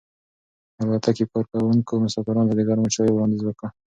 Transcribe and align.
د 0.75 0.77
الوتکې 0.81 1.25
کارکونکو 1.31 1.93
مسافرانو 2.05 2.49
ته 2.51 2.55
د 2.57 2.61
ګرمو 2.67 2.93
چایو 2.93 3.13
وړاندیز 3.15 3.41
وکړ. 3.45 3.65